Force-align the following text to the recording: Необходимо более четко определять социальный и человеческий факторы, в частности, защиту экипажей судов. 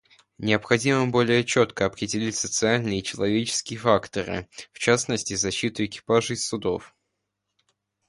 Необходимо 0.39 1.05
более 1.05 1.43
четко 1.45 1.85
определять 1.85 2.33
социальный 2.33 2.97
и 2.97 3.03
человеческий 3.03 3.77
факторы, 3.77 4.49
в 4.73 4.79
частности, 4.79 5.35
защиту 5.35 5.85
экипажей 5.85 6.37
судов. 6.37 6.95